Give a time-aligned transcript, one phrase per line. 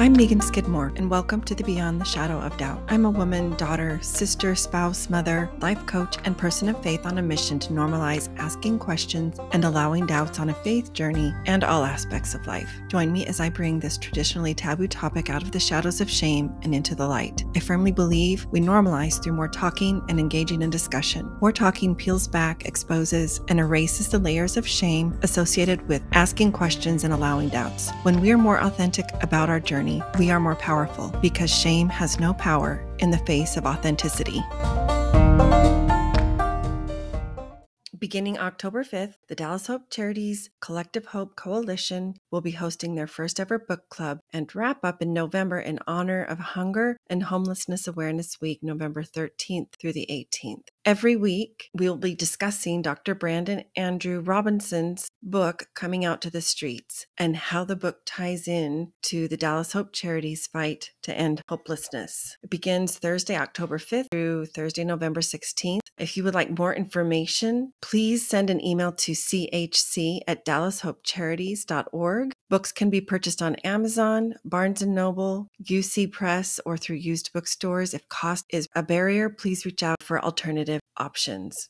[0.00, 2.82] I'm Meagan Skidmore, and welcome to the Beyond the Shadow of Doubt.
[2.88, 7.22] I'm a woman, daughter, sister, spouse, mother, life coach, and person of faith on a
[7.22, 12.32] mission to normalize asking questions and allowing doubts on a faith journey and all aspects
[12.32, 12.70] of life.
[12.88, 16.50] Join me as I bring this traditionally taboo topic out of the shadows of shame
[16.62, 17.44] and into the light.
[17.54, 21.30] I firmly believe we normalize through more talking and engaging in discussion.
[21.42, 27.04] More talking peels back, exposes, and erases the layers of shame associated with asking questions
[27.04, 27.90] and allowing doubts.
[28.02, 32.20] When we are more authentic about our journey, we are more powerful because shame has
[32.20, 34.42] no power in the face of authenticity.
[38.00, 43.38] Beginning October 5th, the Dallas Hope Charities Collective Hope Coalition will be hosting their first
[43.38, 48.40] ever book club and wrap up in November in honor of Hunger and Homelessness Awareness
[48.40, 50.68] Week, November 13th through the 18th.
[50.86, 53.14] Every week, we'll be discussing Dr.
[53.14, 58.92] Brandon Andrew Robinson's book, Coming Out to the Streets, and how the book ties in
[59.02, 62.38] to the Dallas Hope Charities fight to end hopelessness.
[62.42, 65.80] It begins Thursday, October 5th through Thursday, November 16th.
[65.98, 72.32] If you would like more information, please send an email to chc at dallashopecharities.org.
[72.48, 77.92] Books can be purchased on Amazon, Barnes & Noble, UC Press, or through used bookstores.
[77.92, 81.68] If cost is a barrier, please reach out for alternative options.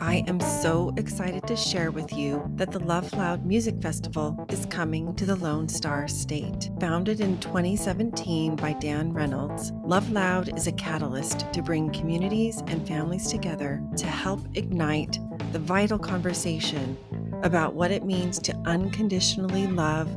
[0.00, 4.64] I am so excited to share with you that the Love Loud Music Festival is
[4.66, 6.70] coming to the Lone Star State.
[6.80, 12.88] Founded in 2017 by Dan Reynolds, Love Loud is a catalyst to bring communities and
[12.88, 15.18] families together to help ignite
[15.52, 16.96] the vital conversation
[17.42, 20.08] about what it means to unconditionally love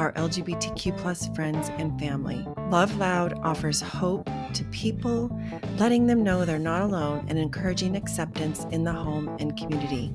[0.00, 2.42] our LGBTQ plus friends and family.
[2.70, 5.30] Love Loud offers hope to people,
[5.76, 10.10] letting them know they're not alone and encouraging acceptance in the home and community.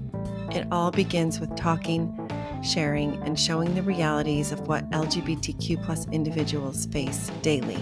[0.50, 2.12] It all begins with talking,
[2.64, 7.78] sharing, and showing the realities of what LGBTQ plus individuals face daily.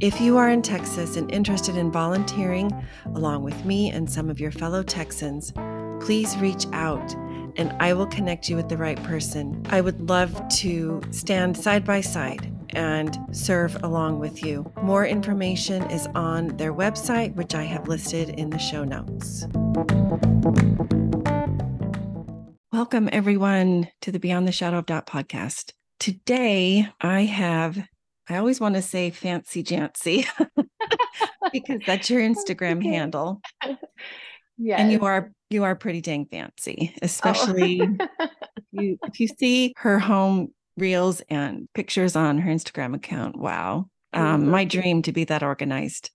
[0.00, 2.72] If you are in Texas and interested in volunteering
[3.14, 5.52] along with me and some of your fellow Texans,
[6.00, 7.14] please reach out
[7.56, 9.64] and I will connect you with the right person.
[9.70, 14.70] I would love to stand side by side and serve along with you.
[14.82, 19.46] More information is on their website, which I have listed in the show notes.
[22.72, 25.72] Welcome, everyone, to the Beyond the Shadow of Doubt podcast.
[26.00, 27.78] Today, I have,
[28.28, 30.26] I always want to say fancy Jancee
[31.52, 33.40] because that's your Instagram handle.
[34.58, 34.76] Yeah.
[34.80, 37.96] And you are you are pretty dang fancy, especially oh.
[38.00, 38.30] if,
[38.72, 43.36] you, if you see her home reels and pictures on her Instagram account.
[43.36, 43.88] Wow.
[44.14, 46.10] Um, my dream to be that organized.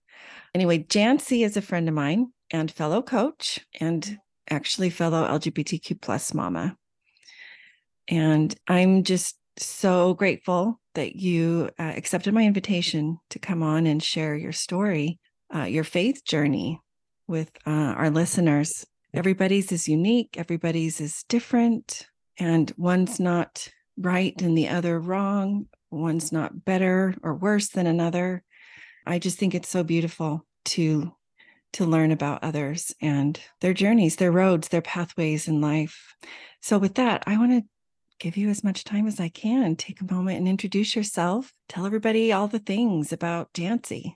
[0.53, 4.17] Anyway, Jancee is a friend of mine and fellow coach and
[4.49, 6.75] actually fellow LGBTQ plus mama.
[8.07, 14.01] And I'm just so grateful that you uh, accepted my invitation to come on and
[14.01, 15.19] share your story,
[15.53, 16.79] uh, your faith journey
[17.27, 18.85] with uh, our listeners.
[19.13, 22.07] Everybody's is unique, everybody's is different,
[22.37, 25.67] and one's not right and the other wrong.
[25.89, 28.43] One's not better or worse than another.
[29.05, 31.13] I just think it's so beautiful to
[31.73, 36.15] to learn about others and their journeys, their roads, their pathways in life.
[36.61, 37.63] So with that, I want to
[38.19, 39.75] give you as much time as I can.
[39.75, 41.53] Take a moment and introduce yourself.
[41.67, 44.15] Tell everybody all the things about Jancee.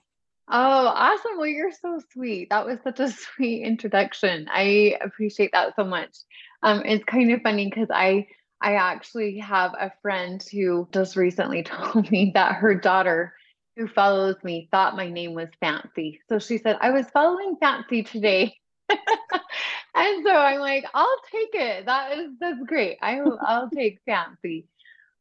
[0.54, 1.38] Oh, awesome.
[1.38, 2.50] Well, you're so sweet.
[2.50, 4.48] That was such a sweet introduction.
[4.50, 6.14] I appreciate that so much.
[6.62, 8.26] Um, it's kind of funny because I
[8.60, 13.34] I actually have a friend who just recently told me that her daughter
[13.76, 16.20] who follows me thought my name was Fancy.
[16.28, 18.54] So she said, I was following Fancy today.
[18.90, 21.86] and so I'm like, I'll take it.
[21.86, 22.98] That is that's great.
[23.02, 24.68] I I'll take Fancy.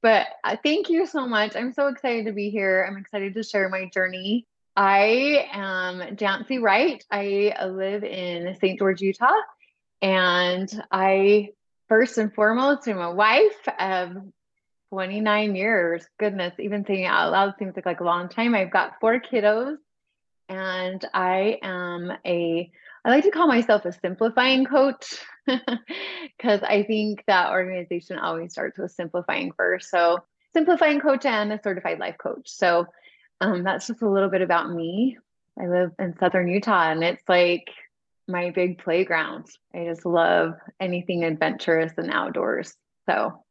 [0.02, 1.56] But uh, thank you so much.
[1.56, 2.86] I'm so excited to be here.
[2.88, 4.48] I'm excited to share my journey.
[4.76, 7.04] I am Jancee Wright.
[7.12, 8.80] I live in St.
[8.80, 9.32] George, Utah,
[10.02, 11.50] and I
[11.90, 14.16] first and foremost am a wife of
[14.90, 16.06] 29 years.
[16.20, 18.56] Goodness, even saying it out loud seems like, like a long time.
[18.56, 19.76] I've got four kiddos,
[20.48, 22.72] and I am a
[23.04, 25.16] I like to call myself a simplifying coach
[25.48, 29.90] because I think that organization always starts with simplifying first.
[29.90, 30.20] So,
[30.54, 32.50] simplifying coach and a certified life coach.
[32.50, 32.86] So,
[33.42, 35.18] um, that's just a little bit about me.
[35.60, 37.70] I live in southern Utah and it's like
[38.28, 39.48] my big playground.
[39.76, 42.74] I just love anything adventurous and outdoors.
[43.10, 43.44] So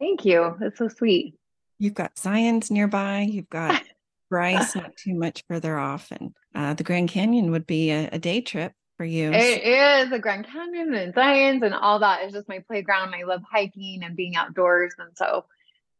[0.00, 0.56] thank you.
[0.58, 1.34] That's so sweet.
[1.78, 3.20] You've got Zion's nearby.
[3.30, 3.82] You've got
[4.30, 6.10] Bryce not too much further off.
[6.10, 9.30] And uh, the Grand Canyon would be a, a day trip for you.
[9.32, 13.14] It is the Grand Canyon and Zions and all that is just my playground.
[13.14, 14.94] I love hiking and being outdoors.
[14.98, 15.44] And so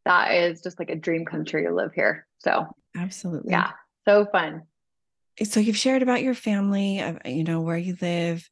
[0.05, 2.27] that is just like a dream come true to live here.
[2.39, 2.67] So
[2.97, 3.53] absolutely.
[3.53, 3.71] Yeah.
[4.07, 4.63] So fun.
[5.45, 8.49] So you've shared about your family, you know, where you live.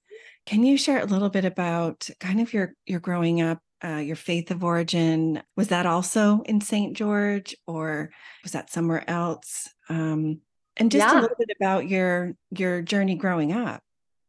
[0.47, 4.17] Can you share a little bit about kind of your your growing up, uh, your
[4.17, 5.43] faith of origin?
[5.57, 6.97] Was that also in St.
[6.97, 8.11] George, or
[8.43, 9.69] was that somewhere else?
[9.89, 10.41] Um,
[10.77, 11.13] and just yeah.
[11.13, 13.83] a little bit about your your journey growing up.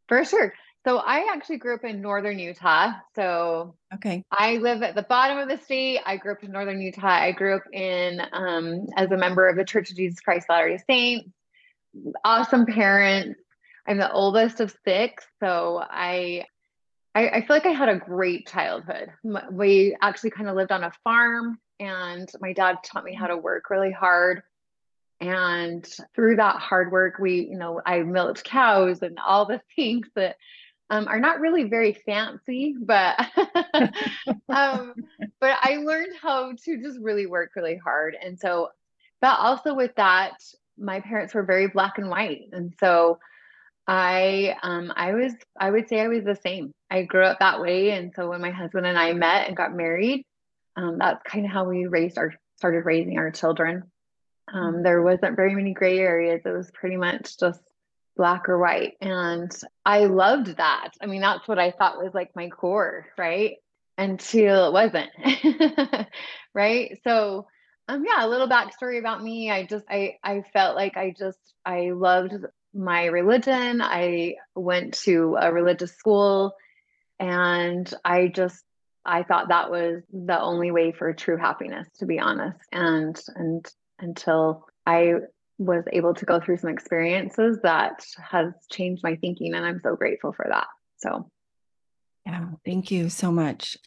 [0.07, 0.53] For sure.
[0.83, 2.94] So I actually grew up in northern Utah.
[3.16, 6.00] So okay, I live at the bottom of the state.
[6.06, 7.07] I grew up in northern Utah.
[7.07, 10.80] I grew up in um, as a member of the Church of Jesus Christ Latter-day
[10.89, 11.30] Saints.
[12.25, 13.39] Awesome parents.
[13.88, 16.45] I'm the oldest of six, so I,
[17.13, 19.12] I I feel like I had a great childhood.
[19.51, 23.38] We actually kind of lived on a farm, and my dad taught me how to
[23.38, 24.42] work really hard.
[25.19, 30.07] And through that hard work, we, you know, I milked cows and all the things
[30.16, 30.38] that
[30.92, 33.18] um, are not really very fancy, but
[34.50, 34.94] um,
[35.40, 38.16] but I learned how to just really work really hard.
[38.22, 38.70] And so,
[39.22, 40.34] but also with that,
[40.78, 43.20] my parents were very black and white, and so
[43.88, 46.74] I um, I was I would say I was the same.
[46.90, 49.74] I grew up that way, and so when my husband and I met and got
[49.74, 50.26] married,
[50.76, 53.84] um, that's kind of how we raised our started raising our children.
[54.52, 54.84] Um, mm-hmm.
[54.84, 56.42] there wasn't very many gray areas.
[56.44, 57.62] It was pretty much just
[58.16, 58.94] black or white.
[59.02, 59.52] And
[59.86, 60.92] I loved that.
[61.02, 63.58] I mean, that's what I thought was like my core, right?
[63.98, 65.10] Until it wasn't.
[66.54, 67.00] right.
[67.04, 67.48] So
[67.88, 69.52] um yeah, a little backstory about me.
[69.52, 72.34] I just I I felt like I just I loved
[72.74, 73.81] my religion.
[73.81, 76.56] I went to a religious school
[77.19, 78.64] and I just
[79.06, 82.60] I thought that was the only way for true happiness, to be honest.
[82.72, 83.66] And and
[84.00, 85.16] until I
[85.62, 89.96] was able to go through some experiences that has changed my thinking and i'm so
[89.96, 90.68] grateful for that.
[90.98, 91.30] So.
[92.25, 93.78] Yeah thank you so much.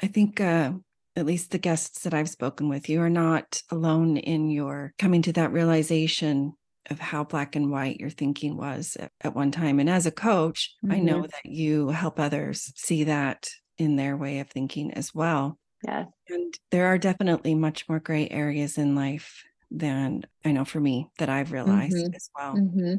[0.00, 0.72] I think uh,
[1.16, 5.22] at least the guests that i've spoken with you are not alone in your coming
[5.22, 6.54] to that realization
[6.90, 9.78] of how black and white your thinking was at, at one time.
[9.78, 10.94] And as a coach mm-hmm.
[10.94, 15.58] i know that you help others see that in their way of thinking as well.
[15.86, 16.08] Yes.
[16.28, 21.10] And there are definitely much more gray areas in life than I know for me
[21.18, 22.14] that I've realized mm-hmm.
[22.14, 22.54] as well.
[22.54, 22.94] Mm-hmm.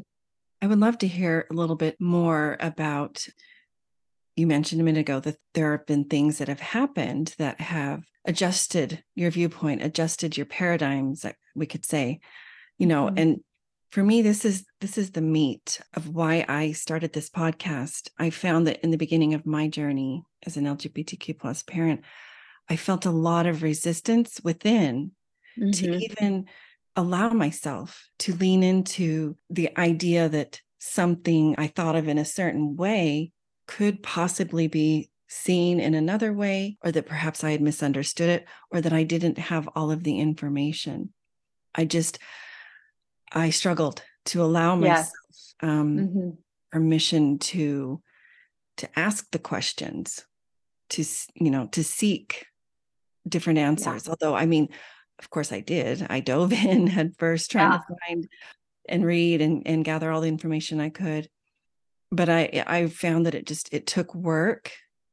[0.62, 3.26] I would love to hear a little bit more about.
[4.36, 8.04] You mentioned a minute ago that there have been things that have happened that have
[8.24, 12.20] adjusted your viewpoint, adjusted your paradigms, that we could say,
[12.78, 13.18] you know, mm-hmm.
[13.18, 13.40] and
[13.90, 18.30] for me this is this is the meat of why i started this podcast i
[18.30, 22.02] found that in the beginning of my journey as an lgbtq plus parent
[22.68, 25.10] i felt a lot of resistance within
[25.60, 25.70] mm-hmm.
[25.70, 26.46] to even
[26.96, 32.76] allow myself to lean into the idea that something I thought of in a certain
[32.76, 33.32] way
[33.66, 38.80] could possibly be seen in another way, or that perhaps I had misunderstood it, or
[38.80, 41.12] that I didn't have all of the information.
[41.74, 42.18] I just,
[43.30, 45.54] I struggled to allow myself yes.
[45.62, 46.30] um, mm-hmm.
[46.72, 48.02] permission to
[48.78, 50.24] to ask the questions,
[50.88, 51.04] to
[51.34, 52.46] you know, to seek
[53.28, 54.06] different answers.
[54.06, 54.10] Yeah.
[54.10, 54.70] Although, I mean,
[55.20, 56.06] of course I did.
[56.10, 57.78] I dove in at first trying yeah.
[57.78, 58.28] to find
[58.88, 61.28] and read and, and gather all the information I could.
[62.10, 64.72] But I I found that it just it took work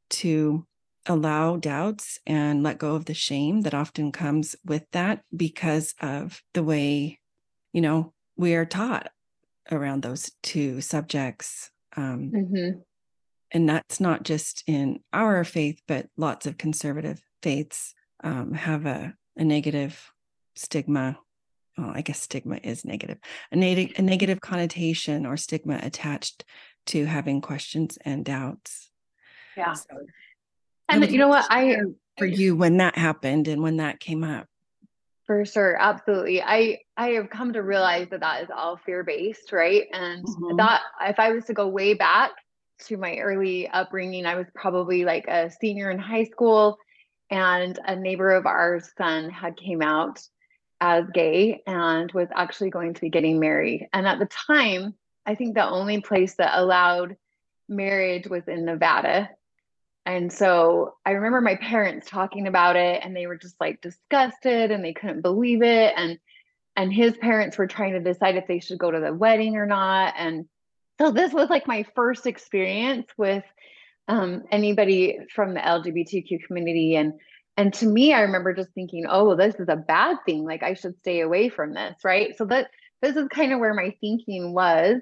[0.10, 0.66] to
[1.06, 6.42] allow doubts and let go of the shame that often comes with that because of
[6.54, 7.20] the way,
[7.72, 9.10] you know, we are taught
[9.72, 11.70] around those two subjects.
[11.96, 12.80] Um, mm-hmm.
[13.52, 19.16] And that's not just in our faith, but lots of conservative faiths um, have a
[19.38, 20.12] a negative
[20.56, 21.18] stigma
[21.78, 23.20] well, I guess stigma is negative,
[23.54, 26.44] a, a negative connotation or stigma attached
[26.88, 28.90] to having questions and doubts.
[29.56, 29.74] Yeah.
[29.74, 29.86] So,
[30.90, 31.46] and you know what?
[31.50, 31.78] I,
[32.18, 34.48] for you, when that happened and when that came up.
[35.26, 35.76] For sure.
[35.80, 36.42] Absolutely.
[36.42, 39.84] I, I have come to realize that that is all fear based, right?
[39.92, 40.56] And mm-hmm.
[40.58, 42.32] that if I was to go way back
[42.86, 46.78] to my early upbringing, I was probably like a senior in high school
[47.30, 50.22] and a neighbor of ours son had came out
[50.80, 53.88] as gay and was actually going to be getting married.
[53.94, 57.18] And at the time i think the only place that allowed
[57.68, 59.30] marriage was in nevada.
[60.06, 64.72] And so i remember my parents talking about it and they were just like disgusted
[64.72, 65.94] and they couldn't believe it.
[65.96, 66.20] And
[66.78, 69.66] and his parents were trying to decide if they should go to the wedding or
[69.66, 70.14] not.
[70.16, 70.46] And
[71.02, 73.44] so this was like my first experience with
[74.08, 76.96] um, anybody from the LGBTQ community.
[76.96, 77.14] And
[77.58, 80.46] and to me, I remember just thinking, oh, this is a bad thing.
[80.46, 82.38] Like I should stay away from this, right?
[82.38, 82.70] So that
[83.02, 85.02] this is kind of where my thinking was.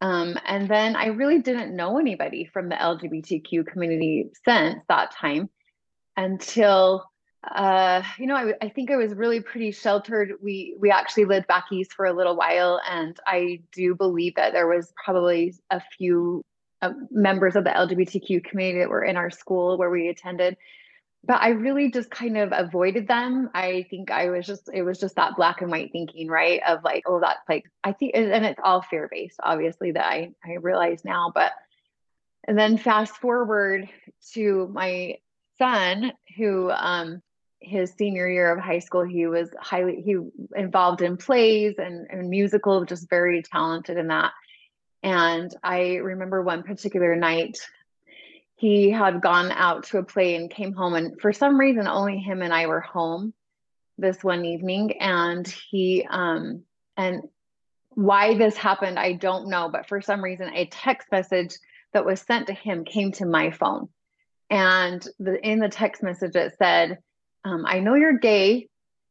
[0.00, 5.48] Um, and then I really didn't know anybody from the LGBTQ community since that time
[6.16, 7.04] until
[7.50, 10.34] uh, you know, I, I, think I was really pretty sheltered.
[10.40, 14.52] We we actually lived back east for a little while, and I do believe that
[14.52, 16.44] there was probably a few
[16.82, 20.56] uh, members of the LGBTQ community that were in our school where we attended.
[21.24, 23.48] But I really just kind of avoided them.
[23.54, 26.60] I think I was just, it was just that black and white thinking, right?
[26.66, 30.32] Of like, oh, that's like, I think, and it's all fear based, obviously, that I,
[30.44, 31.30] I realize now.
[31.32, 31.52] But,
[32.48, 33.88] and then fast forward
[34.32, 35.18] to my
[35.58, 37.22] son, who, um,
[37.60, 40.16] his senior year of high school, he was highly he
[40.56, 44.32] involved in plays and, and musical, just very talented in that.
[45.02, 47.58] And I remember one particular night,
[48.56, 52.18] he had gone out to a play and came home, and for some reason, only
[52.18, 53.34] him and I were home
[53.98, 55.00] this one evening.
[55.00, 56.62] And he um
[56.96, 57.22] and
[57.90, 61.54] why this happened, I don't know, but for some reason, a text message
[61.92, 63.88] that was sent to him came to my phone.
[64.48, 66.98] And the, in the text message, it said,
[67.44, 68.68] um, I know you're gay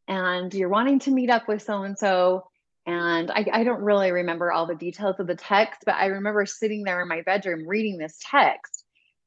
[0.07, 2.48] and you're wanting to meet up with so and so.
[2.85, 6.45] And I, I don't really remember all the details of the text, but I remember
[6.45, 8.85] sitting there in my bedroom reading this text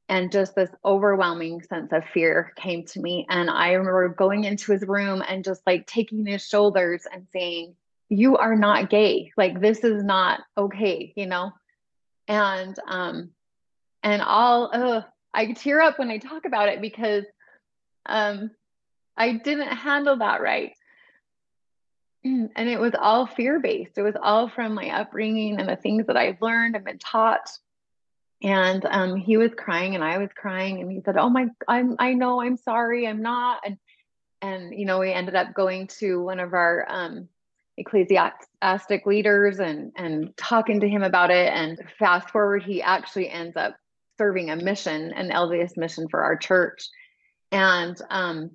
[0.09, 3.25] and just this overwhelming sense of fear came to me.
[3.29, 7.75] And I remember going into his room and just like taking his shoulders and saying,
[8.09, 9.31] You are not gay.
[9.37, 11.51] Like, this is not okay, you know?
[12.27, 13.31] And, um,
[14.03, 15.01] and all, uh,
[15.33, 17.23] I tear up when I talk about it because,
[18.05, 18.51] um,
[19.17, 20.73] I didn't handle that right.
[22.25, 23.97] And it was all fear based.
[23.97, 27.51] It was all from my upbringing and the things that I've learned and been taught.
[28.41, 31.95] And um, he was crying and I was crying, and he said, "Oh my, I'm
[31.99, 33.77] I know I'm sorry, I'm not." And
[34.41, 37.29] and you know we ended up going to one of our um,
[37.77, 41.53] ecclesiastic leaders and and talking to him about it.
[41.53, 43.75] And fast forward, he actually ends up
[44.17, 46.89] serving a mission, an LDS mission for our church.
[47.51, 48.51] And um,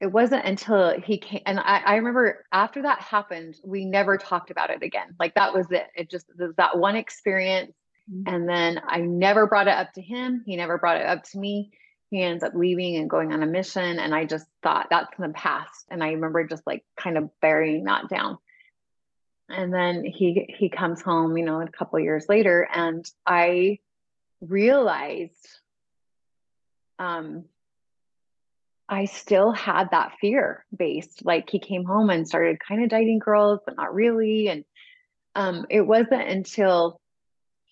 [0.00, 4.50] it wasn't until he came and I, I, remember after that happened we never talked
[4.50, 5.14] about it again.
[5.18, 5.86] Like that was it.
[5.94, 7.72] It just was that one experience.
[8.10, 8.34] Mm-hmm.
[8.34, 10.42] and then i never brought it up to him.
[10.44, 11.70] He never brought it up to me.
[12.10, 13.98] He ends up leaving and going on a mission.
[13.98, 15.86] And i just thought that's in the past.
[15.90, 18.38] And i remember just like kind of burying that down.
[19.48, 22.66] And then he he comes home you know a couple years later.
[22.72, 23.78] And i
[24.40, 25.46] realized
[26.98, 27.44] um
[28.90, 31.24] I still had that fear based.
[31.24, 34.48] Like he came home and started kind of dating girls, but not really.
[34.48, 34.64] And
[35.36, 37.00] um, it wasn't until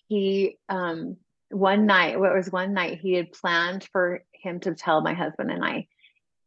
[0.07, 1.17] he um,
[1.49, 5.51] one night, what was one night, he had planned for him to tell my husband
[5.51, 5.87] and I.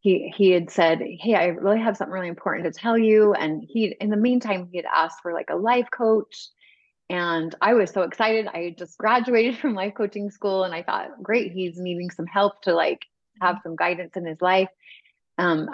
[0.00, 3.62] He he had said, "Hey, I really have something really important to tell you." And
[3.68, 6.48] he, in the meantime, he had asked for like a life coach.
[7.10, 8.48] And I was so excited.
[8.52, 12.26] I had just graduated from life coaching school, and I thought, great, he's needing some
[12.26, 13.06] help to like
[13.42, 14.68] have some guidance in his life.
[15.38, 15.68] Um,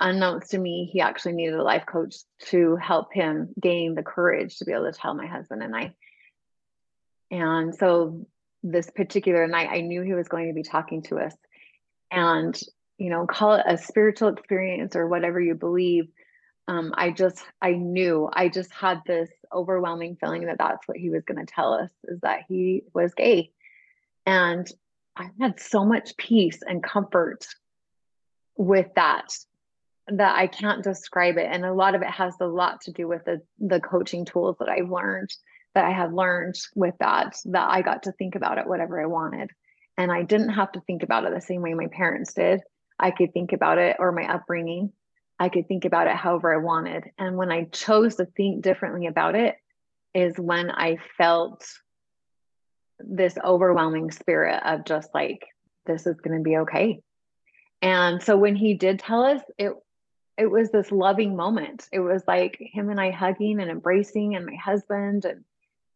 [0.51, 2.17] to me, he actually needed a life coach
[2.51, 5.95] to help him gain the courage to be able to tell my husband and I.
[7.31, 8.27] And so
[8.63, 11.35] this particular night, I knew he was going to be talking to us.
[12.11, 12.59] And,
[12.97, 16.09] you know, call it a spiritual experience or whatever you believe.
[16.67, 21.11] Um, I just, I knew, I just had this overwhelming feeling that that's what he
[21.11, 23.51] was going to tell us is that he was gay.
[24.27, 24.71] And
[25.19, 27.47] I had so much peace and comfort
[28.57, 29.33] with that
[30.07, 31.49] that I can't describe it.
[31.51, 34.57] And a lot of it has a lot to do with the the coaching tools
[34.61, 35.31] that I've learned
[35.75, 39.07] that I have learned with that, that I got to think about it whatever I
[39.07, 39.51] wanted.
[39.97, 42.63] And I didn't have to think about it the same way my parents did.
[42.99, 44.93] I could think about it or my upbringing.
[45.39, 47.11] I could think about it however I wanted.
[47.19, 49.57] And when I chose to think differently about it,
[50.15, 51.65] is when I felt
[53.01, 55.47] this overwhelming spirit of just like
[55.87, 57.01] this is going to be okay.
[57.81, 59.73] And so when he did tell us it
[60.37, 61.89] it was this loving moment.
[61.91, 65.45] It was like him and i hugging and embracing and my husband and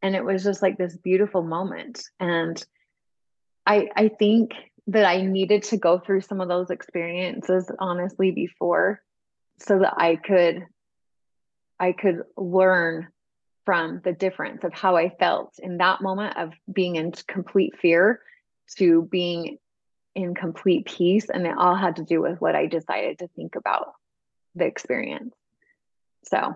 [0.04, 2.02] and it was just like this beautiful moment.
[2.18, 2.62] And
[3.66, 4.52] i i think
[4.88, 9.00] that i needed to go through some of those experiences honestly before
[9.58, 10.66] so that i could
[11.78, 13.06] i could learn
[13.64, 18.20] from the difference of how I felt in that moment of being in complete fear
[18.76, 19.58] to being
[20.14, 21.28] in complete peace.
[21.28, 23.92] And it all had to do with what I decided to think about
[24.54, 25.34] the experience.
[26.24, 26.54] So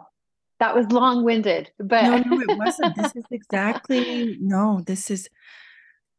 [0.59, 2.97] that was long winded, but no, no, it wasn't.
[2.97, 5.29] This is exactly no, this is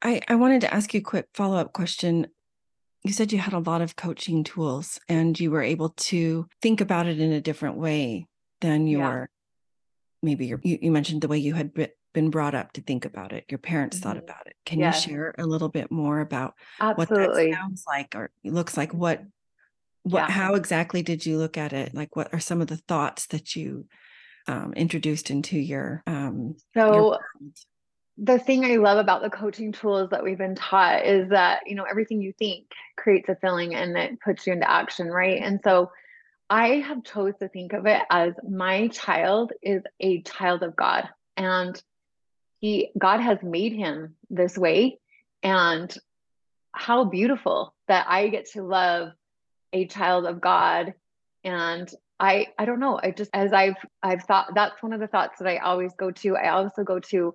[0.01, 2.27] I, I wanted to ask you a quick follow up question.
[3.03, 6.82] You said you had a lot of coaching tools and you were able to think
[6.82, 8.27] about it in a different way
[8.62, 9.29] than your
[10.27, 13.05] maybe your, you, you mentioned the way you had been been brought up to think
[13.05, 13.46] about it.
[13.50, 14.10] Your parents mm-hmm.
[14.10, 14.55] thought about it.
[14.65, 15.05] Can yes.
[15.05, 17.27] you share a little bit more about Absolutely.
[17.27, 18.93] what that sounds like or looks like?
[18.93, 19.24] What
[20.03, 20.29] what yeah.
[20.29, 21.93] how exactly did you look at it?
[21.93, 23.86] Like what are some of the thoughts that you
[24.48, 27.19] um, introduced into your um so your
[28.17, 31.75] the thing I love about the coaching tools that we've been taught is that, you
[31.75, 32.65] know, everything you think
[32.98, 35.39] creates a feeling and it puts you into action, right?
[35.39, 35.91] And so
[36.50, 41.10] I have chose to think of it as my child is a child of God
[41.36, 41.82] and
[42.60, 45.00] he God has made him this way
[45.44, 45.94] and
[46.72, 49.12] how beautiful that I get to love
[49.74, 50.94] a child of God
[51.44, 55.08] and I I don't know I just as I've I've thought that's one of the
[55.08, 57.34] thoughts that I always go to I also go to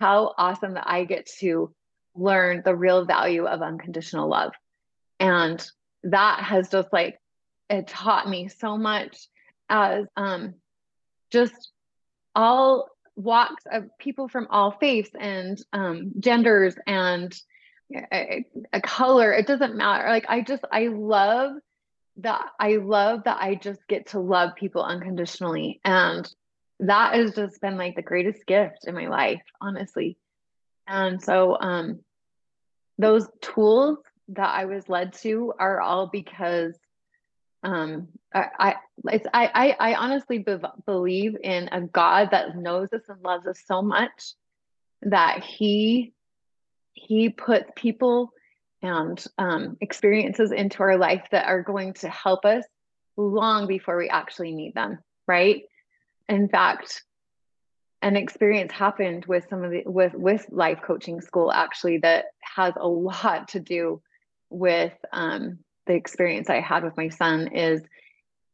[0.00, 1.74] how awesome that I get to
[2.14, 4.52] learn the real value of unconditional love.
[5.18, 5.64] And
[6.04, 7.18] that has just like
[7.70, 9.28] it taught me so much
[9.68, 10.54] as um
[11.30, 11.70] just
[12.34, 17.34] all walks of people from all faiths and um genders and
[18.12, 21.52] a, a color it doesn't matter like i just i love
[22.16, 26.32] that i love that i just get to love people unconditionally and
[26.80, 30.16] that has just been like the greatest gift in my life, honestly.
[30.86, 32.00] And so um
[32.98, 36.74] those tools that I was led to are all because
[37.64, 38.74] um I I
[39.08, 40.56] I, I I honestly be-
[40.86, 44.34] believe in a God that knows us and loves us so much
[45.02, 46.12] that he
[46.92, 48.32] he puts people
[48.82, 52.64] and um, experiences into our life that are going to help us
[53.16, 55.62] long before we actually need them right?
[56.28, 57.02] In fact
[58.02, 62.74] an experience happened with some of the with with life coaching school actually that has
[62.76, 64.02] a lot to do
[64.50, 67.82] with um, the experience I had with my son is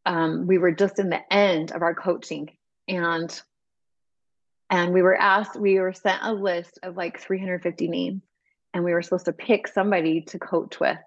[0.07, 2.51] um, we were just in the end of our coaching
[2.89, 3.41] and
[4.71, 8.23] and we were asked we were sent a list of like 350 names
[8.73, 10.99] and we were supposed to pick somebody to coach with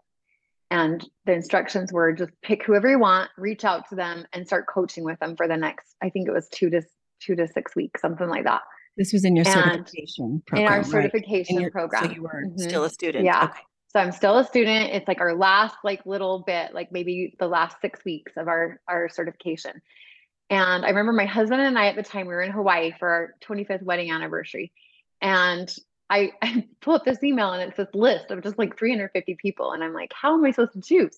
[0.73, 4.65] and the instructions were just pick whoever you want, reach out to them, and start
[4.65, 6.81] coaching with them for the next, I think it was two to
[7.21, 8.61] two to six weeks, something like that.
[8.97, 10.65] This was in your and certification program.
[10.65, 11.71] In our certification right?
[11.71, 12.05] program.
[12.05, 12.57] So you were mm-hmm.
[12.57, 13.23] still a student.
[13.23, 13.45] Yeah.
[13.45, 13.59] Okay.
[13.93, 14.91] So I'm still a student.
[14.91, 18.79] It's like our last like little bit, like maybe the last six weeks of our
[18.87, 19.81] our certification.
[20.49, 23.07] And I remember my husband and I at the time we were in Hawaii for
[23.07, 24.71] our 25th wedding anniversary.
[25.21, 25.73] And
[26.09, 29.71] I, I pull up this email and it's this list of just like 350 people.
[29.71, 31.17] And I'm like, how am I supposed to choose?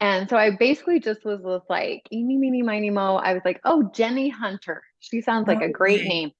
[0.00, 3.16] And so I basically just was, was like, eeny, meeny, miny, mo.
[3.16, 4.82] I was like, oh, Jenny Hunter.
[4.98, 6.08] She sounds no like a great way.
[6.08, 6.30] name.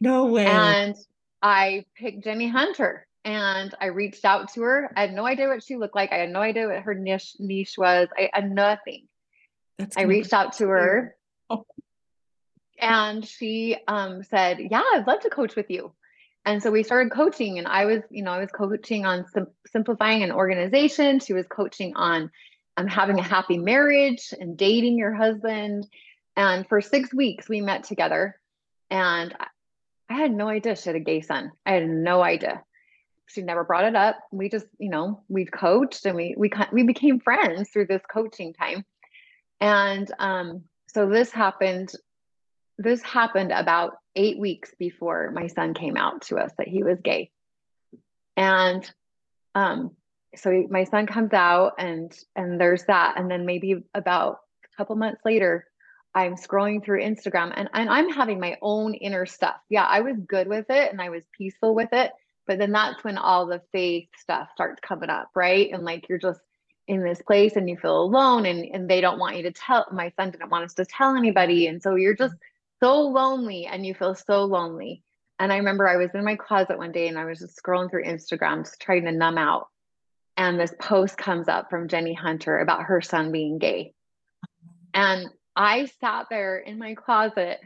[0.00, 0.46] No way.
[0.46, 0.94] And
[1.40, 4.90] I picked Jenny Hunter and I reached out to her.
[4.96, 6.12] I had no idea what she looked like.
[6.12, 8.08] I had no idea what her niche niche was.
[8.16, 9.08] I had nothing.
[9.78, 11.16] That's I reached out to her
[11.50, 11.66] oh.
[12.80, 15.92] and she um, said, yeah, I'd love to coach with you.
[16.46, 19.48] And so we started coaching, and I was, you know, I was coaching on sim-
[19.66, 21.18] simplifying an organization.
[21.18, 22.30] She was coaching on
[22.76, 25.88] um, having a happy marriage and dating your husband.
[26.36, 28.38] And for six weeks, we met together.
[28.88, 29.34] And
[30.08, 31.50] I had no idea she had a gay son.
[31.66, 32.62] I had no idea.
[33.28, 34.18] She never brought it up.
[34.30, 38.54] We just, you know, we coached and we we we became friends through this coaching
[38.54, 38.84] time.
[39.60, 41.92] And um, so this happened.
[42.78, 47.00] This happened about eight weeks before my son came out to us that he was
[47.00, 47.30] gay.
[48.36, 48.88] And
[49.54, 49.92] um,
[50.34, 53.14] so he, my son comes out and and there's that.
[53.16, 55.66] And then maybe about a couple months later,
[56.14, 59.56] I'm scrolling through Instagram and, and I'm having my own inner stuff.
[59.68, 62.10] Yeah, I was good with it and I was peaceful with it.
[62.46, 65.70] But then that's when all the faith stuff starts coming up, right?
[65.72, 66.40] And like you're just
[66.86, 69.86] in this place and you feel alone and, and they don't want you to tell
[69.92, 71.66] my son didn't want us to tell anybody.
[71.66, 72.34] And so you're just
[72.80, 75.02] so lonely and you feel so lonely.
[75.38, 77.90] And I remember I was in my closet one day and I was just scrolling
[77.90, 79.68] through Instagram, just trying to numb out.
[80.36, 83.92] And this post comes up from Jenny Hunter about her son being gay.
[84.94, 87.58] And I sat there in my closet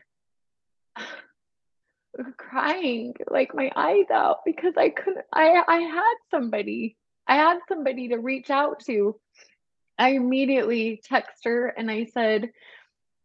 [2.36, 6.96] crying like my eyes out because I couldn't I I had somebody.
[7.26, 9.18] I had somebody to reach out to.
[9.98, 12.50] I immediately text her and I said,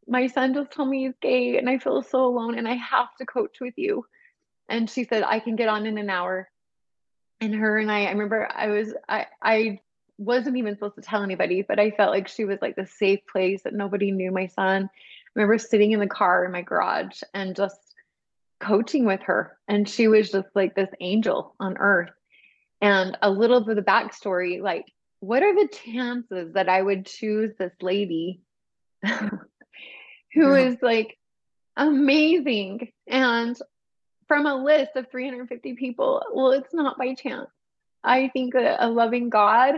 [0.08, 3.16] my son just told me he's gay and I feel so alone and I have
[3.20, 4.06] to coach with you.
[4.70, 6.50] And she said, I can get on in an hour.
[7.42, 9.80] And her and I, I remember I was, I, I
[10.18, 13.20] wasn't even supposed to tell anybody, but I felt like she was like the safe
[13.32, 14.84] place that nobody knew my son.
[14.84, 17.80] I remember sitting in the car in my garage and just
[18.66, 19.58] coaching with her.
[19.68, 22.12] And she was just like this angel on earth.
[22.82, 24.86] And a little bit of the backstory, like,
[25.20, 28.42] what are the chances that I would choose this lady
[30.34, 31.18] who is like
[31.78, 32.92] amazing.
[33.08, 33.58] And
[34.28, 36.24] from a list of 350 people.
[36.34, 37.50] Well, it's not by chance.
[38.04, 39.76] I think a, a loving God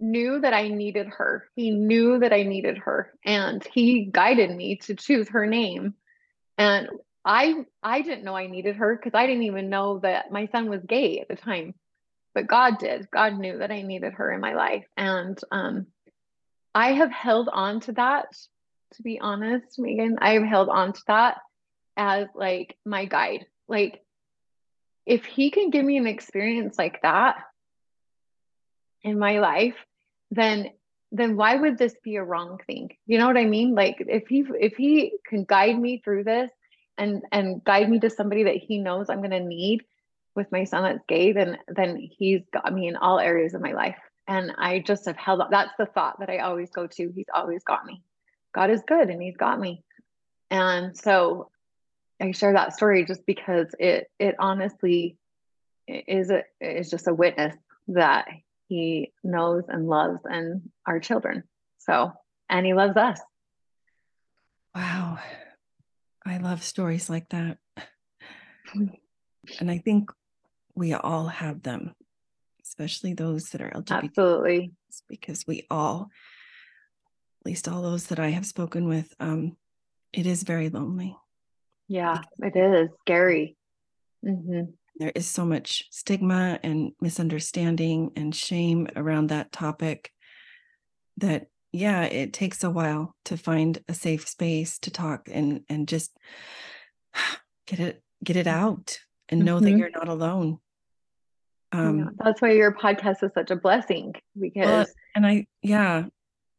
[0.00, 1.48] knew that I needed her.
[1.56, 5.94] He knew that I needed her and he guided me to choose her name.
[6.56, 6.88] And
[7.28, 10.70] I I didn't know I needed her because I didn't even know that my son
[10.70, 11.74] was gay at the time.
[12.34, 13.10] But God did.
[13.10, 14.86] God knew that I needed her in my life.
[14.96, 15.86] And um
[16.74, 18.32] I have held on to that,
[18.94, 20.18] to be honest, Meagan.
[20.22, 21.38] I've held on to that
[21.98, 23.44] as like my guide.
[23.68, 24.02] Like
[25.04, 27.36] if he can give me an experience like that
[29.02, 29.76] in my life,
[30.30, 30.70] then
[31.12, 32.96] then why would this be a wrong thing?
[33.06, 33.74] You know what I mean?
[33.74, 36.50] Like if he if he can guide me through this
[36.98, 39.84] and and guide me to somebody that he knows I'm going to need
[40.34, 43.72] with my son that's gay, then then he's got me in all areas of my
[43.72, 43.96] life.
[44.26, 45.50] And I just have held up.
[45.50, 47.12] That's the thought that I always go to.
[47.14, 48.02] He's always got me.
[48.54, 49.82] God is good and he's got me.
[50.50, 51.50] And so
[52.20, 55.16] I share that story just because it it honestly
[55.86, 57.56] is a, is just a witness
[57.88, 58.28] that
[58.68, 61.44] he knows and loves and our children.
[61.78, 62.12] So,
[62.50, 63.20] and he loves us.
[64.74, 65.18] Wow.
[66.28, 67.58] I love stories like that.
[69.60, 70.10] And I think
[70.74, 71.94] we all have them,
[72.62, 74.04] especially those that are LGBT.
[74.04, 74.72] Absolutely.
[75.08, 76.10] Because we all,
[77.40, 79.56] at least all those that I have spoken with, um,
[80.12, 81.16] it is very lonely.
[81.88, 83.56] Yeah, it is scary.
[84.22, 90.10] Mm-hmm there is so much stigma and misunderstanding and shame around that topic
[91.18, 95.88] that yeah it takes a while to find a safe space to talk and and
[95.88, 96.16] just
[97.66, 99.64] get it get it out and know mm-hmm.
[99.64, 100.58] that you're not alone
[101.72, 106.04] um yeah, that's why your podcast is such a blessing because and i yeah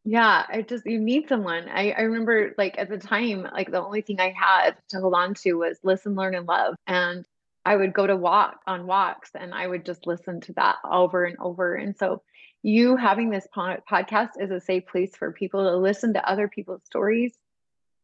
[0.06, 3.84] yeah i just you need someone I, I remember like at the time like the
[3.84, 7.26] only thing i had to hold on to was listen learn and love and
[7.66, 11.26] I would go to walk on walks and I would just listen to that over
[11.26, 11.76] and over.
[11.76, 12.24] And so,
[12.62, 16.84] you having this podcast is a safe place for people to listen to other people's
[16.86, 17.34] stories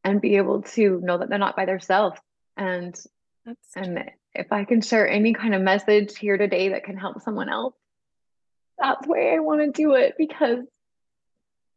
[0.03, 2.19] and be able to know that they're not by themselves.
[2.55, 2.95] And
[3.45, 4.05] That's and true.
[4.33, 7.75] if I can share any kind of message here today that can help someone else,
[8.77, 10.59] that's why I want to do it because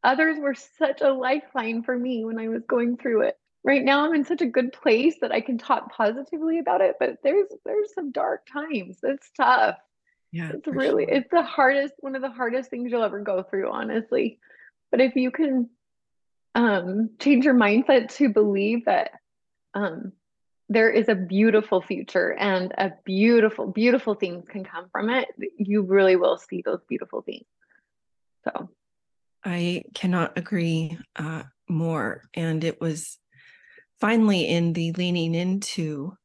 [0.05, 4.05] others were such a lifeline for me when I was going through it right now
[4.05, 7.49] I'm in such a good place that I can talk positively about it, but there's
[7.65, 8.99] there's some dark times.
[9.03, 9.77] It's tough.
[10.31, 10.53] Yeah.
[10.55, 11.15] It's really sure.
[11.15, 14.39] it's the hardest one of the hardest things you'll ever go through, honestly.
[14.91, 15.71] But if you can
[16.55, 19.13] um change your mindset to believe that
[19.75, 20.13] um
[20.69, 25.83] there is a beautiful future and a beautiful beautiful things can come from it, you
[25.83, 27.47] really will see those beautiful things.
[28.45, 28.71] So
[29.45, 32.29] I cannot agree uh, more.
[32.35, 33.19] And it was
[34.01, 36.17] finally in the leaning into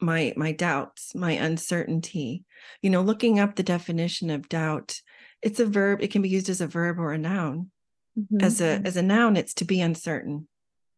[0.00, 2.44] my my doubts my uncertainty.
[2.82, 5.00] You know looking up the definition of doubt
[5.42, 7.70] it's a verb it can be used as a verb or a noun.
[8.18, 8.44] Mm-hmm.
[8.44, 10.48] as a as a noun it's to be uncertain.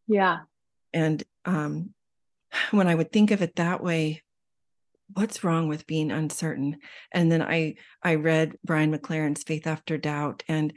[0.07, 0.39] Yeah.
[0.93, 1.93] And um
[2.71, 4.21] when i would think of it that way
[5.13, 6.77] what's wrong with being uncertain?
[7.11, 10.73] And then i i read brian mclaren's faith after doubt and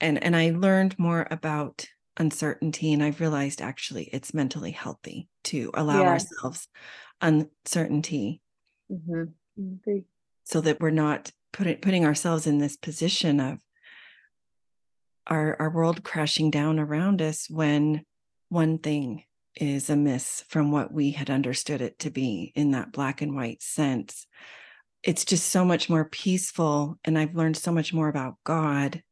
[0.00, 1.86] and and i learned more about
[2.18, 6.68] uncertainty and i've realized actually it's mentally healthy to allow ourselves
[7.22, 8.40] uncertainty
[8.90, 9.98] mm-hmm.
[10.44, 13.58] so that we're not putting putting ourselves in this position of
[15.26, 18.04] our our world crashing down around us when
[18.48, 23.22] one thing is amiss from what we had understood it to be in that black
[23.22, 24.26] and white sense
[25.02, 29.02] it's just so much more peaceful and i've learned so much more about god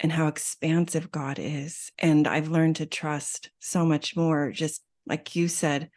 [0.00, 1.90] and how expansive God is.
[1.98, 5.90] And I've learned to trust so much more, just like you said,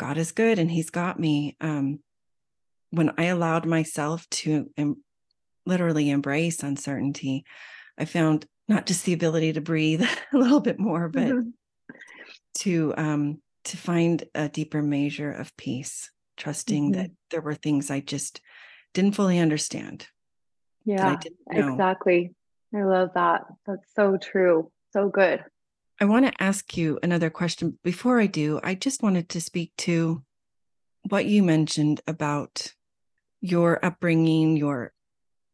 [0.00, 1.58] God is good and He's got me.
[1.60, 2.00] Um,
[2.90, 5.04] when I allowed myself to em-
[5.66, 7.44] literally embrace uncertainty,
[7.98, 11.50] I found not just the ability to breathe a little bit more, but mm-hmm.
[12.60, 17.02] to um, to find a deeper measure of peace, trusting mm-hmm.
[17.02, 18.40] that there were things I just
[18.94, 20.06] didn't fully understand.
[20.86, 21.18] Yeah,
[21.50, 22.34] exactly.
[22.74, 23.42] I love that.
[23.66, 24.72] That's so true.
[24.94, 25.44] So good.
[26.00, 27.78] I want to ask you another question.
[27.84, 30.22] Before I do, I just wanted to speak to
[31.08, 32.72] what you mentioned about
[33.42, 34.92] your upbringing, your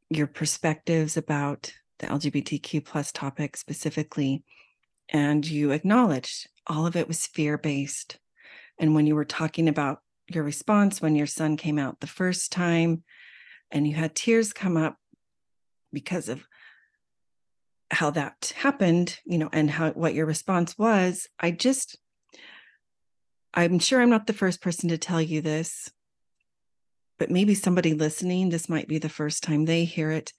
[0.08, 4.44] your perspectives about the LGBTQ plus topic specifically.
[5.08, 8.18] And you acknowledged all of it was fear based.
[8.78, 12.52] And when you were talking about your response when your son came out the first
[12.52, 13.02] time
[13.70, 14.96] and you had tears come up
[15.92, 16.46] because of
[17.90, 21.98] how that happened, you know, and how what your response was, I just
[23.54, 25.90] I'm sure I'm not the first person to tell you this,
[27.18, 30.32] but maybe somebody listening, this might be the first time they hear it.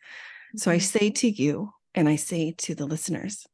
[0.55, 3.47] So I say to you, and I say to the listeners,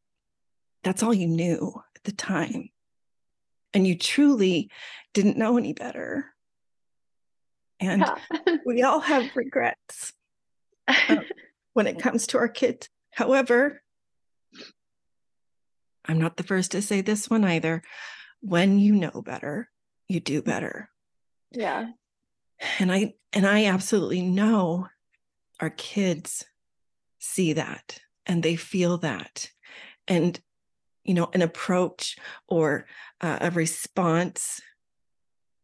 [0.83, 2.69] that's all you knew at the time.
[3.73, 4.69] And you truly
[5.13, 6.25] didn't know any better.
[7.79, 8.57] And yeah.
[8.65, 10.11] we all have regrets
[10.87, 11.17] uh,
[11.71, 12.89] when it comes to our kids.
[13.11, 13.81] However,
[16.05, 17.81] I'm not the first to say this one either.
[18.41, 19.69] When you know better,
[20.07, 20.89] you do better.
[21.51, 21.87] Yeah.
[22.79, 24.87] And I and I absolutely know
[25.59, 26.45] our kids
[27.19, 29.49] see that and they feel that.
[30.07, 30.39] And
[31.03, 32.85] you know, an approach or
[33.21, 34.61] uh, a response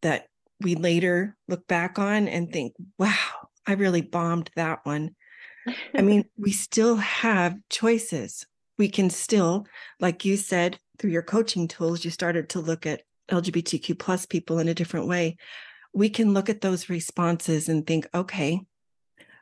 [0.02, 0.28] that
[0.62, 3.14] we later look back on and think, wow,
[3.66, 5.16] I really bombed that one.
[5.96, 8.46] I mean, we still have choices.
[8.80, 9.68] We can still,
[10.00, 14.58] like you said, through your coaching tools, you started to look at LGBTQ plus people
[14.58, 15.38] in a different way.
[15.94, 18.62] We can look at those responses and think, okay,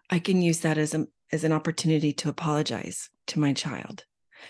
[0.10, 4.06] I can use that as a as an opportunity to apologize to my child,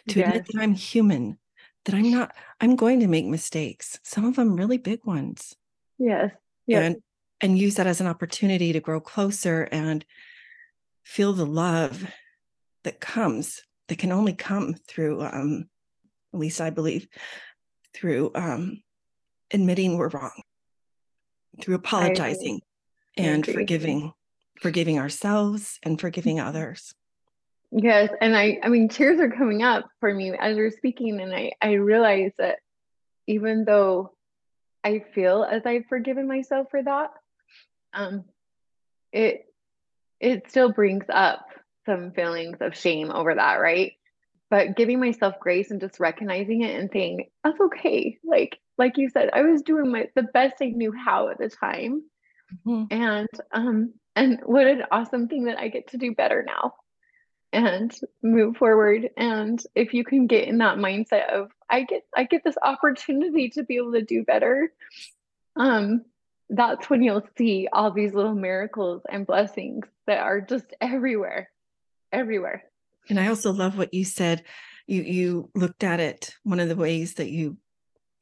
[0.10, 0.30] to yes.
[0.30, 1.38] admit that I'm human,
[1.86, 5.56] that I'm not, I'm going to make mistakes, some of them really big ones.
[5.98, 6.32] Yes.
[6.66, 6.82] Yeah.
[6.82, 6.98] And
[7.42, 10.06] and use that as an opportunity to grow closer and
[11.04, 12.06] feel the love
[12.84, 15.70] that comes that can only come through um
[16.34, 17.08] at least i believe
[17.94, 18.82] through um
[19.52, 20.44] admitting we're wrong
[21.62, 22.62] through apologizing
[23.18, 24.14] and forgiving
[24.62, 26.94] forgiving ourselves and forgiving others.
[27.72, 31.36] Yes and i i mean tears are coming up for me as you're speaking and
[31.36, 32.60] i i realize that
[33.28, 34.14] even though
[34.86, 37.10] i feel as i've forgiven myself for that
[37.94, 38.24] um
[39.12, 39.48] it
[40.22, 41.47] it still brings up
[41.88, 43.94] some feelings of shame over that right?
[44.52, 48.20] But giving myself grace and just recognizing it and saying that's okay.
[48.24, 51.50] Like like you said i was doing my the best i knew how at the
[51.50, 52.04] time.
[52.66, 52.84] Mm-hmm.
[52.92, 56.76] and um and what an awesome thing that i get to do better now
[57.54, 59.10] and move forward.
[59.16, 63.50] And if you can get in that mindset of i get i get this opportunity
[63.52, 64.72] to be able to do better
[65.56, 66.06] um
[66.50, 71.50] that's when you'll see all these little miracles and blessings that are just everywhere
[72.12, 72.64] everywhere.
[73.10, 74.44] And i also love what you said.
[74.86, 76.36] You you looked at it.
[76.44, 77.58] One of the ways that you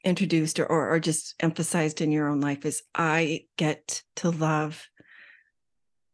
[0.03, 4.87] introduced or, or, or just emphasized in your own life is i get to love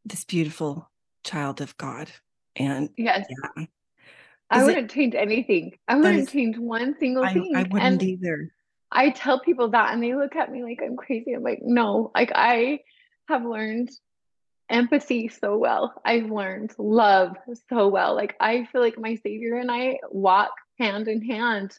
[0.06, 0.90] this beautiful
[1.24, 2.10] child of god.
[2.56, 3.28] And yes.
[3.58, 3.66] yeah.
[4.50, 5.78] i wouldn't it, change anything.
[5.88, 7.54] I wouldn't is, change one single I, thing.
[7.56, 8.52] I wouldn't and either.
[8.92, 11.34] I tell people that and they look at me like I'm crazy.
[11.34, 12.80] I'm like, no, like I
[13.28, 13.90] have learned
[14.72, 15.94] empathy so well.
[16.06, 17.36] I've learned love
[17.70, 18.16] so well.
[18.16, 21.78] Like I feel like my savior and I walk hand in hand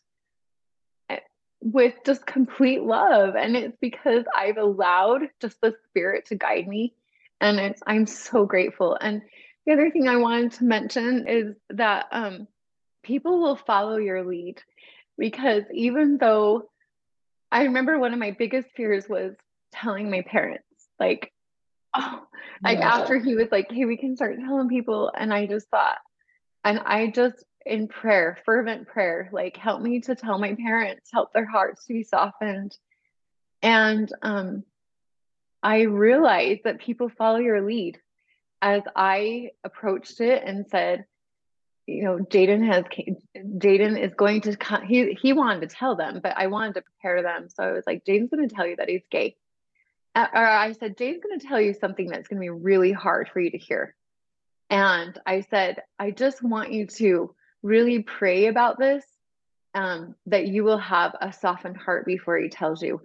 [1.11, 1.19] eh,
[1.61, 6.95] with just complete love and it's because I've allowed just the spirit to guide me
[7.41, 8.97] and it's I'm so grateful.
[9.01, 9.23] And
[9.67, 12.47] the other thing I wanted to mention is that um
[13.03, 14.63] people will follow your lead
[15.19, 16.69] because even though
[17.51, 19.35] I remember one of my biggest fears was
[19.73, 20.65] telling my parents,
[20.99, 21.33] like,
[21.95, 22.23] oh,
[22.63, 22.95] like yeah.
[22.95, 25.11] after he was like, hey, we can start telling people.
[25.17, 25.99] And I just thought,
[26.65, 31.33] and I just, in prayer, fervent prayer, like, help me to tell my parents, help
[31.33, 32.77] their hearts to be softened.
[33.63, 34.65] And um,
[35.63, 37.99] I realized that people follow your lead
[38.61, 41.05] as I approached it and said,
[41.87, 42.85] you know, Jaden has
[43.37, 44.83] Jaden is going to come.
[44.83, 47.49] He he wanted to tell them, but I wanted to prepare them.
[47.49, 49.37] So I was like, Jaden's going to tell you that he's gay.
[50.15, 52.93] Uh, or I said, Jaden's going to tell you something that's going to be really
[52.93, 53.95] hard for you to hear.
[54.69, 59.05] And I said, I just want you to really pray about this,
[59.75, 63.01] um, that you will have a softened heart before he tells you.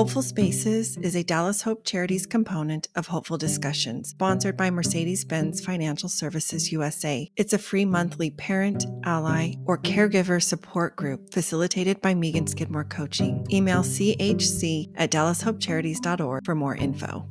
[0.00, 5.62] Hopeful Spaces is a Dallas Hope Charities component of Hopeful Discussions, sponsored by Mercedes Benz
[5.62, 7.30] Financial Services USA.
[7.36, 13.46] It's a free monthly parent, ally, or caregiver support group facilitated by Meagan Skidmore Coaching.
[13.52, 17.26] Email chc at dallashopecharities.org for more info.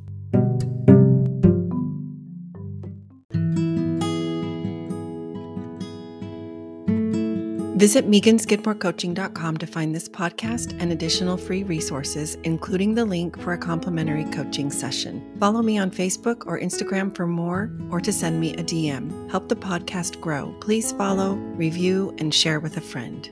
[7.80, 13.58] Visit meganskidmorecoaching.com to find this podcast and additional free resources, including the link for a
[13.58, 15.34] complimentary coaching session.
[15.40, 19.30] Follow me on Facebook or Instagram for more or to send me a DM.
[19.30, 20.54] Help the podcast grow.
[20.60, 23.30] Please follow, review, and share with a friend.